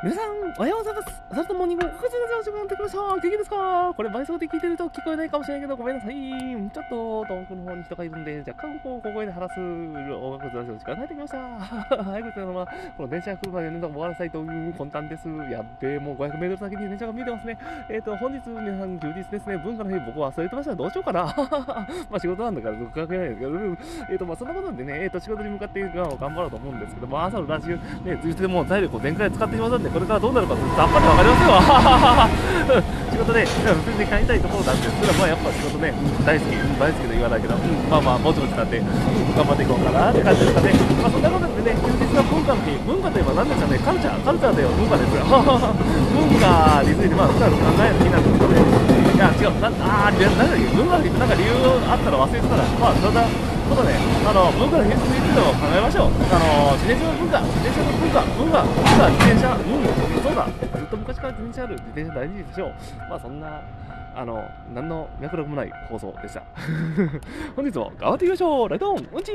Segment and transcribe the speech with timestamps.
[0.00, 1.22] 皆さん、おはようございます。
[1.28, 2.98] アサルトモーニング、9時の時間ってきました。
[2.98, 6.14] 元気ですかこれ、倍速で聞いてると聞こえないかもしれないけど、ごめんなさい。
[6.14, 11.38] ちょっと、遠くの方に人がいるんで、若干、こう、小声で話す音楽ラジオの時間になってきました。
[11.98, 12.66] はい、こちらのまま、
[12.96, 15.28] この電車が来るまでの終わらせたいという魂胆です。
[15.50, 17.58] やっべえ、もう500メートル先に電車が見えてますね。
[17.90, 19.58] えっ、ー、と、本日、皆さん、休日ですね。
[19.58, 20.76] 文化の日、僕は忘れてました。
[20.76, 21.34] どうしようかな。
[22.08, 33.50] まあ、仕事なんだから、関係ないですけど、えっ、ー、と、まあ、そんなことでね、えっ、ー、と、仕事に向かって頑張ろうと思うんですけど、まあ、朝のラジオ、ね、ずっともう財力を全開使ってしまったんで、これからどうなるかさっぱりわかりますよ 仕事で、普
[33.82, 35.90] 通に帰りたいところなんですけど、まあ、やっぱ仕事ね、
[36.22, 40.70] 大好き、大好きと言わないけど、うん、まあまあ、ぼちぼちなんで、頑張っていこうかなって感じですかね。
[41.02, 45.26] まあ、そんなことでね、休日の文化の日、文化といえば何ですかね、カルチャー、カルチャーだよ、文化ですよ。
[45.26, 48.62] 文化について、まあ、普段考える気なんですけどね。
[48.62, 51.50] いや、違う、なあー、なんだっけ、文化の日ってなんか理由
[51.90, 53.26] あったら忘れてたら、まあ、そんな、
[53.68, 56.10] ことで、あの文化の変質についても考えましょう。
[56.32, 62.74] あの自転車の文化、自転車の文化、文化、文化、自転車、うん、そうだ、ずっと昔から自転車ある、自転車大事でしょう。
[63.10, 63.60] まあそんな、
[64.16, 64.42] あの、
[64.74, 66.42] 何の脈絡もない放送でした。
[67.54, 69.32] 本日も頑張っていきましょうライトオンうんち